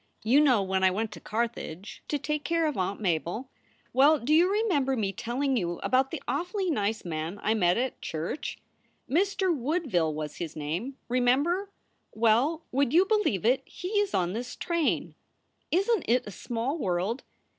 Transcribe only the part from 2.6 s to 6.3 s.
of Aunt Mabel? Well, do you remember me telling you about the